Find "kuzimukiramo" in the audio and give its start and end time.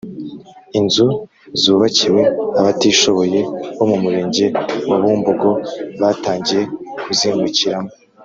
7.03-7.91